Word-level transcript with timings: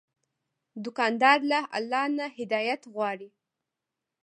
دوکاندار 0.83 1.39
له 1.51 1.59
الله 1.77 2.03
نه 2.17 2.25
هدایت 2.37 2.81
غواړي. 2.93 3.29